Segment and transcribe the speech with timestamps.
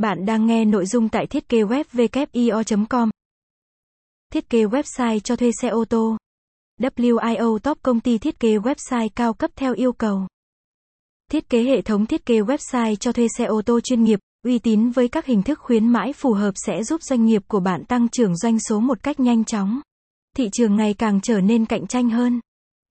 [0.00, 3.10] Bạn đang nghe nội dung tại thiết kế web com
[4.32, 6.16] Thiết kế website cho thuê xe ô tô.
[6.80, 10.26] WIO Top công ty thiết kế website cao cấp theo yêu cầu.
[11.30, 14.58] Thiết kế hệ thống thiết kế website cho thuê xe ô tô chuyên nghiệp, uy
[14.58, 17.84] tín với các hình thức khuyến mãi phù hợp sẽ giúp doanh nghiệp của bạn
[17.84, 19.80] tăng trưởng doanh số một cách nhanh chóng.
[20.36, 22.40] Thị trường ngày càng trở nên cạnh tranh hơn.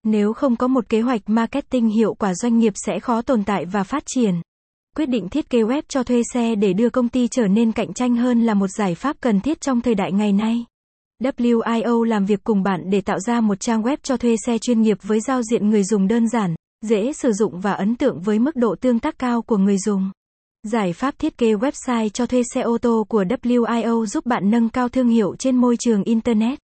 [0.04, 3.64] Nếu không có một kế hoạch marketing hiệu quả doanh nghiệp sẽ khó tồn tại
[3.64, 4.40] và phát triển.
[4.96, 7.92] Quyết định thiết kế web cho thuê xe để đưa công ty trở nên cạnh
[7.92, 10.64] tranh hơn là một giải pháp cần thiết trong thời đại ngày nay.
[11.22, 14.82] WIO làm việc cùng bạn để tạo ra một trang web cho thuê xe chuyên
[14.82, 16.54] nghiệp với giao diện người dùng đơn giản,
[16.86, 20.10] dễ sử dụng và ấn tượng với mức độ tương tác cao của người dùng.
[20.62, 24.68] Giải pháp thiết kế website cho thuê xe ô tô của WIO giúp bạn nâng
[24.68, 26.58] cao thương hiệu trên môi trường Internet.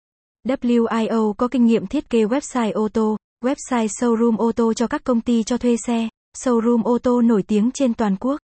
[0.48, 5.04] WIO có kinh nghiệm thiết kế website ô tô, website showroom ô tô cho các
[5.04, 8.40] công ty cho thuê xe, showroom ô tô nổi tiếng trên toàn quốc.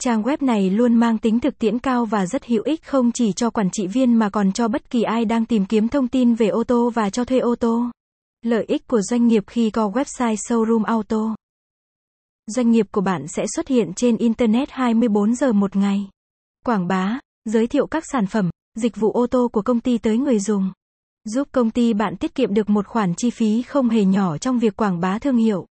[0.00, 3.32] Trang web này luôn mang tính thực tiễn cao và rất hữu ích không chỉ
[3.32, 6.34] cho quản trị viên mà còn cho bất kỳ ai đang tìm kiếm thông tin
[6.34, 7.84] về ô tô và cho thuê ô tô.
[8.42, 11.34] Lợi ích của doanh nghiệp khi có website showroom auto.
[12.46, 16.08] Doanh nghiệp của bạn sẽ xuất hiện trên Internet 24 giờ một ngày.
[16.64, 20.18] Quảng bá, giới thiệu các sản phẩm, dịch vụ ô tô của công ty tới
[20.18, 20.72] người dùng.
[21.24, 24.58] Giúp công ty bạn tiết kiệm được một khoản chi phí không hề nhỏ trong
[24.58, 25.66] việc quảng bá thương hiệu.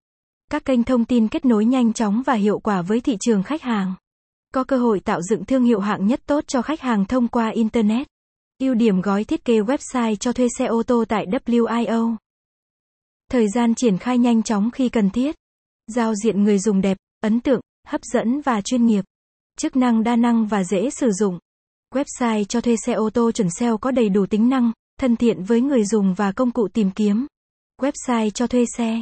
[0.51, 3.61] Các kênh thông tin kết nối nhanh chóng và hiệu quả với thị trường khách
[3.61, 3.93] hàng.
[4.53, 7.49] Có cơ hội tạo dựng thương hiệu hạng nhất tốt cho khách hàng thông qua
[7.49, 8.07] Internet.
[8.59, 12.15] Ưu điểm gói thiết kế website cho thuê xe ô tô tại WIO.
[13.29, 15.35] Thời gian triển khai nhanh chóng khi cần thiết.
[15.87, 19.05] Giao diện người dùng đẹp, ấn tượng, hấp dẫn và chuyên nghiệp.
[19.57, 21.39] Chức năng đa năng và dễ sử dụng.
[21.93, 25.43] Website cho thuê xe ô tô chuẩn SEO có đầy đủ tính năng, thân thiện
[25.43, 27.27] với người dùng và công cụ tìm kiếm.
[27.81, 29.01] Website cho thuê xe